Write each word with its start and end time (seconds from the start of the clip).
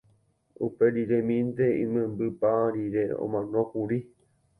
uperiremínte 0.67 1.65
imembypa 1.83 2.51
rire 2.73 3.05
omanókuri 3.25 3.97